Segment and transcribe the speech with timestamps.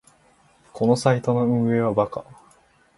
[0.73, 2.25] このサイトの運営はバカ